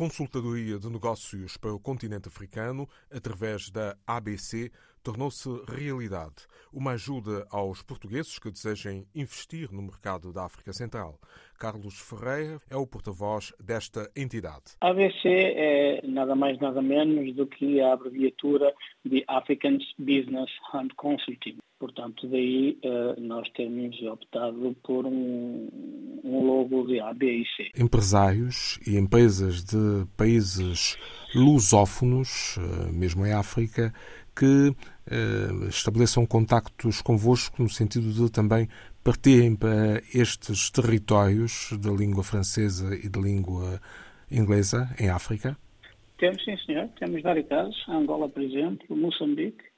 consultadoria 0.00 0.78
de 0.78 0.88
negócios 0.88 1.58
para 1.58 1.74
o 1.74 1.78
continente 1.78 2.26
africano, 2.26 2.88
através 3.14 3.68
da 3.68 3.94
ABC, 4.06 4.70
tornou-se 5.02 5.46
realidade. 5.68 6.46
Uma 6.72 6.92
ajuda 6.92 7.46
aos 7.50 7.82
portugueses 7.82 8.38
que 8.38 8.50
desejem 8.50 9.04
investir 9.14 9.70
no 9.70 9.82
mercado 9.82 10.32
da 10.32 10.46
África 10.46 10.72
Central. 10.72 11.20
Carlos 11.58 12.00
Ferreira 12.00 12.62
é 12.70 12.76
o 12.76 12.86
porta-voz 12.86 13.52
desta 13.62 14.10
entidade. 14.16 14.74
ABC 14.80 15.28
é 15.28 16.00
nada 16.06 16.34
mais 16.34 16.58
nada 16.58 16.80
menos 16.80 17.36
do 17.36 17.46
que 17.46 17.82
a 17.82 17.92
abreviatura 17.92 18.72
de 19.04 19.22
Africans 19.28 19.84
Business 19.98 20.50
and 20.72 20.88
Consulting. 20.96 21.58
Portanto, 21.80 22.28
daí 22.28 22.78
uh, 22.84 23.18
nós 23.18 23.48
temos 23.52 24.00
optado 24.02 24.76
por 24.84 25.06
um, 25.06 25.66
um 26.22 26.44
logo 26.44 26.86
de 26.86 27.00
ABC. 27.00 27.70
Empresários 27.74 28.78
e 28.86 28.98
empresas 28.98 29.64
de 29.64 30.06
países 30.14 30.98
lusófonos, 31.34 32.58
uh, 32.58 32.92
mesmo 32.92 33.24
em 33.24 33.32
África, 33.32 33.94
que 34.36 34.68
uh, 34.68 35.68
estabeleçam 35.70 36.26
contactos 36.26 37.00
convosco 37.00 37.62
no 37.62 37.68
sentido 37.70 38.12
de 38.12 38.30
também 38.30 38.68
partirem 39.02 39.56
para 39.56 40.02
estes 40.14 40.70
territórios 40.70 41.72
da 41.80 41.90
língua 41.90 42.22
francesa 42.22 42.94
e 42.94 43.08
da 43.08 43.22
língua 43.22 43.80
inglesa 44.30 44.94
em 45.00 45.08
África? 45.08 45.56
Temos, 46.18 46.44
sim, 46.44 46.58
senhor. 46.66 46.88
Temos 46.98 47.22
vários 47.22 47.48
casos. 47.48 47.74
Angola, 47.88 48.28
por 48.28 48.42
exemplo, 48.42 48.94
Moçambique, 48.94 49.69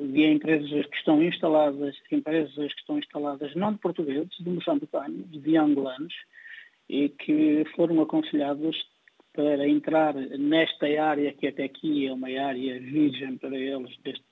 de 0.00 0.24
empresas 0.26 0.86
que 0.86 0.96
estão 0.96 1.22
instaladas, 1.22 1.96
empresas 2.10 2.72
que 2.72 2.80
estão 2.80 2.98
instaladas 2.98 3.54
não 3.54 3.72
de 3.72 3.78
portugueses, 3.78 4.36
de 4.38 4.50
moçambicanos, 4.50 5.30
de 5.30 5.56
angolanos, 5.56 6.14
e 6.88 7.08
que 7.08 7.64
foram 7.74 8.00
aconselhados 8.00 8.76
para 9.32 9.66
entrar 9.68 10.14
nesta 10.14 10.86
área, 11.02 11.32
que 11.32 11.46
até 11.46 11.64
aqui 11.64 12.06
é 12.06 12.12
uma 12.12 12.28
área 12.28 12.78
virgem 12.80 13.36
para 13.36 13.56
eles, 13.56 13.96
deste, 14.04 14.24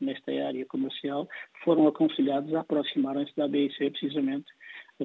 nesta 0.00 0.32
área 0.32 0.66
comercial, 0.66 1.28
foram 1.62 1.86
aconselhados 1.86 2.52
a 2.54 2.60
aproximarem-se 2.60 3.34
da 3.36 3.48
BIC 3.48 3.90
precisamente 3.90 4.46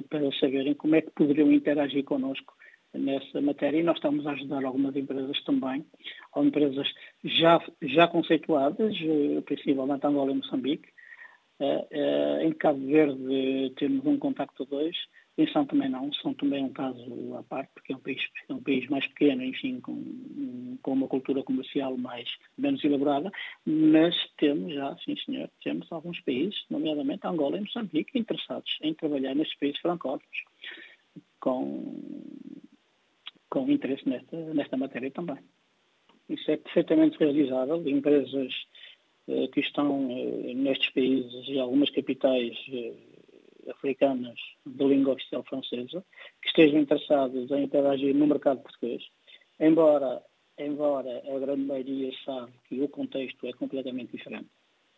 para 0.08 0.30
saberem 0.38 0.74
como 0.74 0.94
é 0.94 1.00
que 1.00 1.10
poderiam 1.10 1.52
interagir 1.52 2.04
connosco 2.04 2.54
nessa 2.92 3.40
matéria 3.40 3.78
e 3.78 3.82
nós 3.82 3.96
estamos 3.96 4.26
a 4.26 4.32
ajudar 4.32 4.64
algumas 4.64 4.94
empresas 4.96 5.42
também, 5.44 5.84
ou 6.34 6.44
empresas 6.44 6.88
já, 7.24 7.60
já 7.82 8.08
conceituadas, 8.08 8.94
eh, 9.00 9.40
principalmente 9.42 10.06
Angola 10.06 10.32
e 10.32 10.36
Moçambique. 10.36 10.88
Eh, 11.60 11.86
eh, 11.90 12.46
em 12.46 12.52
Cabo 12.52 12.84
Verde 12.86 13.72
temos 13.76 14.04
um 14.06 14.18
contacto 14.18 14.64
dois, 14.64 14.96
em 15.38 15.46
São 15.52 15.64
Tomé 15.64 15.88
não, 15.88 16.12
São 16.14 16.34
Tomé 16.34 16.58
é 16.58 16.62
um 16.62 16.72
caso 16.72 17.34
à 17.36 17.42
parte, 17.42 17.70
porque 17.72 17.92
é 17.92 17.96
um 17.96 18.00
país, 18.00 18.20
é 18.48 18.52
um 18.52 18.62
país 18.62 18.88
mais 18.88 19.06
pequeno, 19.06 19.42
enfim, 19.42 19.80
com, 19.80 20.76
com 20.82 20.92
uma 20.92 21.08
cultura 21.08 21.42
comercial 21.42 21.96
mais, 21.96 22.28
menos 22.58 22.84
elaborada, 22.84 23.30
mas 23.64 24.14
temos 24.36 24.74
já, 24.74 24.94
sim 25.04 25.16
senhor, 25.24 25.48
temos 25.62 25.90
alguns 25.90 26.20
países, 26.20 26.62
nomeadamente 26.68 27.26
Angola 27.26 27.56
e 27.56 27.60
Moçambique, 27.60 28.18
interessados 28.18 28.78
em 28.82 28.92
trabalhar 28.92 29.34
nestes 29.34 29.58
países 29.58 29.80
francófonos, 29.80 30.44
com 31.40 31.94
com 33.50 33.70
interesse 33.70 34.08
nesta, 34.08 34.36
nesta 34.54 34.76
matéria 34.76 35.10
também. 35.10 35.38
Isso 36.28 36.50
é 36.50 36.56
perfeitamente 36.56 37.18
realizável. 37.18 37.86
Empresas 37.88 38.52
eh, 39.28 39.48
que 39.48 39.60
estão 39.60 40.08
eh, 40.10 40.54
nestes 40.54 40.90
países 40.90 41.48
e 41.48 41.58
algumas 41.58 41.90
capitais 41.90 42.56
eh, 42.72 42.94
africanas 43.70 44.38
de 44.64 44.84
língua 44.84 45.14
oficial 45.14 45.42
francesa, 45.44 46.04
que 46.40 46.48
estejam 46.48 46.80
interessadas 46.80 47.50
em 47.50 47.64
interagir 47.64 48.14
no 48.14 48.26
mercado 48.26 48.62
português, 48.62 49.02
embora, 49.58 50.22
embora 50.58 51.22
a 51.26 51.38
grande 51.38 51.62
maioria 51.62 52.10
sabe 52.24 52.52
que 52.68 52.80
o 52.80 52.88
contexto 52.88 53.46
é 53.46 53.52
completamente 53.52 54.16
diferente. 54.16 54.48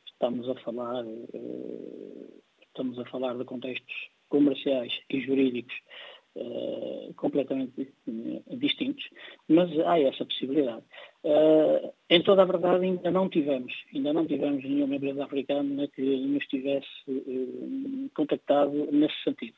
Estamos 0.07 0.49
a 0.49 0.55
falar, 0.57 1.05
eh, 1.05 2.29
estamos 2.67 2.99
a 2.99 3.05
falar 3.07 3.37
de 3.37 3.45
contextos 3.45 4.11
comerciais 4.29 4.99
e 5.11 5.21
jurídicos 5.21 5.75
uh, 6.37 7.15
completamente 7.15 7.93
distintos, 8.51 9.09
mas 9.49 9.71
há 9.81 10.01
essa 10.01 10.25
possibilidade. 10.25 10.83
Uh, 11.25 11.93
em 12.11 12.23
toda 12.23 12.43
a 12.43 12.47
verdade, 12.47 12.85
ainda 12.85 13.11
não 13.11 13.29
tivemos, 13.29 13.73
ainda 13.95 14.13
não 14.13 14.27
tivemos 14.27 14.63
nenhuma 14.65 14.97
empresa 14.97 15.25
africana 15.25 15.89
que 15.89 16.03
nos 16.03 16.47
tivesse 16.47 16.89
uh, 17.09 18.11
contactado 18.15 18.73
nesse 18.93 19.23
sentido. 19.23 19.57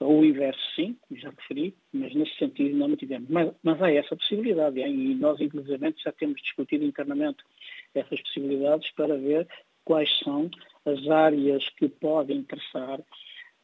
O 0.00 0.24
inverso, 0.24 0.60
sim, 0.74 0.98
já 1.12 1.30
referi, 1.30 1.74
mas 1.92 2.12
nesse 2.14 2.36
sentido 2.36 2.76
não 2.76 2.96
tivemos. 2.96 3.28
Mas, 3.30 3.54
mas 3.62 3.80
há 3.80 3.92
essa 3.92 4.16
possibilidade, 4.16 4.80
e 4.80 5.14
nós, 5.14 5.40
inclusive, 5.40 5.94
já 6.02 6.12
temos 6.12 6.42
discutido 6.42 6.84
internamente 6.84 7.44
essas 7.94 8.20
possibilidades 8.22 8.90
para 8.92 9.16
ver 9.16 9.46
quais 9.84 10.10
são 10.18 10.50
as 10.84 11.08
áreas 11.08 11.68
que 11.70 11.88
podem 11.88 12.38
interessar 12.38 13.00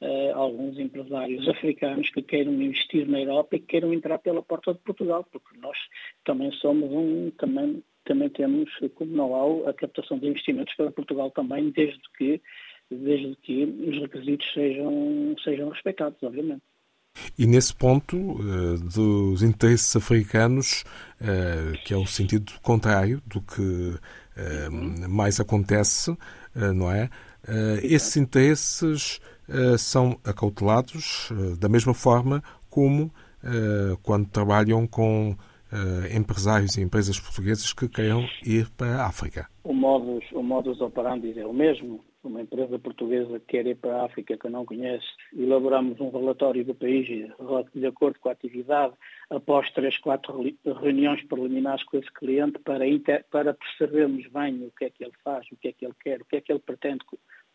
uh, 0.01 0.35
alguns 0.35 0.79
empresários 0.79 1.47
africanos 1.49 2.09
que 2.11 2.23
queiram 2.23 2.53
investir 2.53 3.09
na 3.09 3.21
Europa 3.21 3.57
e 3.57 3.61
que 3.61 3.67
queiram 3.67 3.93
entrar 3.93 4.19
pela 4.19 4.43
porta 4.43 4.73
de 4.73 4.81
Portugal, 4.81 5.27
porque 5.31 5.57
nós 5.61 5.77
também 6.25 6.51
somos 6.53 6.91
um, 6.91 7.31
também, 7.39 7.83
também 8.05 8.29
temos 8.31 8.71
como 8.95 9.13
know-how 9.13 9.69
a 9.69 9.75
captação 9.75 10.19
de 10.19 10.29
investimentos 10.29 10.75
para 10.75 10.91
Portugal 10.91 11.31
também, 11.31 11.71
desde 11.71 12.01
que, 12.17 12.41
desde 12.91 13.37
que 13.37 13.65
os 13.65 14.01
requisitos 14.01 14.47
sejam, 14.53 15.35
sejam 15.45 15.69
respeitados, 15.69 16.23
obviamente. 16.23 16.63
E 17.37 17.45
nesse 17.45 17.75
ponto 17.75 18.17
uh, 18.17 18.79
dos 18.79 19.43
interesses 19.43 19.95
africanos, 19.97 20.85
uh, 21.21 21.77
que 21.85 21.93
é 21.93 21.97
o 21.97 22.07
sentido 22.07 22.53
contrário 22.63 23.21
do 23.27 23.41
que 23.43 23.61
uh, 23.61 25.09
mais 25.09 25.41
acontece, 25.41 26.17
não 26.75 26.91
é? 26.91 27.09
esses 27.83 28.17
interesses 28.17 29.21
eh, 29.21 29.40
são 29.79 30.19
acautelados 30.25 31.31
eh, 31.33 31.57
da 31.59 31.69
mesma 31.69 31.95
forma 31.95 32.43
como 32.69 33.11
eh, 33.43 33.97
quando 34.03 34.29
trabalham 34.29 34.87
com 34.87 35.37
empresários 36.13 36.77
e 36.77 36.83
empresas 36.83 37.21
portuguesas 37.21 37.73
que 37.73 37.89
queiram 37.89 38.27
ir 38.45 38.69
para 38.71 38.97
a 38.97 39.07
África. 39.07 39.49
O 39.63 39.73
modus, 39.73 40.25
o 40.33 40.43
modus 40.43 40.81
operandi 40.81 41.39
é 41.39 41.47
o 41.47 41.53
mesmo. 41.53 42.01
Uma 42.25 42.43
empresa 42.43 42.77
portuguesa 42.77 43.39
que 43.39 43.47
quer 43.47 43.67
ir 43.69 43.77
para 43.77 44.03
a 44.03 44.05
África 44.07 44.37
que 44.37 44.49
não 44.49 44.67
conhece, 44.67 45.07
elaboramos 45.33 45.99
um 46.01 46.11
relatório 46.11 46.65
do 46.65 46.75
país 46.75 47.07
de 47.07 47.87
acordo 47.87 48.19
com 48.19 48.29
a 48.29 48.33
atividade, 48.33 48.95
após 49.31 49.71
três, 49.71 49.97
quatro 49.99 50.43
reuniões 50.83 51.23
preliminares 51.29 51.85
com 51.85 51.99
esse 51.99 52.13
cliente 52.15 52.59
para, 52.59 52.85
inter, 52.87 53.25
para 53.31 53.55
percebermos 53.55 54.27
bem 54.27 54.65
o 54.65 54.73
que 54.77 54.87
é 54.87 54.91
que 54.91 55.05
ele 55.05 55.15
faz, 55.23 55.47
o 55.53 55.57
que 55.57 55.69
é 55.69 55.73
que 55.73 55.87
ele 55.87 55.95
quer, 56.03 56.21
o 56.21 56.25
que 56.25 56.37
é 56.37 56.41
que 56.41 56.53
ele 56.53 56.59
pretende 56.59 57.05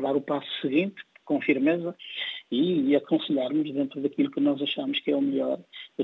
dar 0.00 0.16
o 0.16 0.20
passo 0.20 0.48
seguinte, 0.60 1.02
com 1.24 1.40
firmeza 1.40 1.96
e, 2.54 2.90
e, 2.90 2.96
aconselharmos 2.96 3.72
dentro 3.72 4.00
daquilo 4.00 4.30
que 4.30 4.40
nós 4.40 4.60
achamos 4.62 5.00
que 5.00 5.10
é 5.10 5.16
o 5.16 5.20
melhor, 5.20 5.58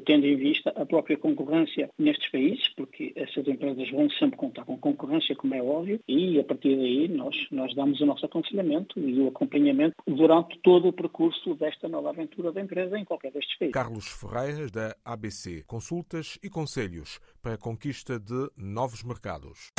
tendo 0.05 0.27
em 0.27 0.37
vista 0.37 0.71
a 0.71 0.85
própria 0.85 1.17
concorrência 1.17 1.89
nestes 1.99 2.31
países, 2.31 2.69
porque 2.77 3.13
essas 3.15 3.47
empresas 3.47 3.91
vão 3.91 4.11
sempre 4.11 4.37
contar 4.37 4.65
com 4.65 4.77
concorrência, 4.79 5.37
como 5.37 5.55
é 5.55 5.63
óbvio, 5.63 6.01
e 6.09 6.39
a 6.39 6.45
partir 6.45 6.77
daí 6.77 7.09
nós, 7.09 7.37
nós 7.51 7.75
damos 7.75 8.01
o 8.01 8.07
nosso 8.07 8.27
aconselhamento 8.27 8.99
e 8.99 9.21
o 9.21 9.29
acompanhamento 9.29 9.95
durante 10.07 10.59
todo 10.63 10.89
o 10.89 10.93
percurso 10.93 11.55
desta 11.55 11.89
nova 11.89 12.11
aventura 12.11 12.53
da 12.53 12.61
empresa 12.61 12.99
em 12.99 13.05
qualquer 13.05 13.33
destes 13.33 13.57
países. 13.59 13.75
Carlos 13.75 14.09
Ferreira, 14.09 14.69
da 14.71 14.97
ABC. 15.05 15.65
Consultas 15.67 16.39
e 16.43 16.49
conselhos 16.49 17.21
para 17.43 17.55
a 17.55 17.59
conquista 17.59 18.19
de 18.19 18.51
novos 18.57 19.03
mercados. 19.03 19.71